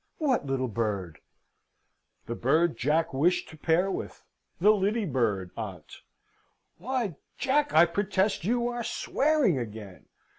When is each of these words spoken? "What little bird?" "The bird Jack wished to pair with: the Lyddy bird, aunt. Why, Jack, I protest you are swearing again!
"What 0.17 0.47
little 0.47 0.67
bird?" 0.67 1.19
"The 2.25 2.33
bird 2.33 2.75
Jack 2.75 3.13
wished 3.13 3.49
to 3.49 3.55
pair 3.55 3.91
with: 3.91 4.25
the 4.59 4.71
Lyddy 4.71 5.05
bird, 5.05 5.51
aunt. 5.55 5.97
Why, 6.79 7.17
Jack, 7.37 7.71
I 7.71 7.85
protest 7.85 8.43
you 8.43 8.67
are 8.67 8.83
swearing 8.83 9.59
again! 9.59 10.07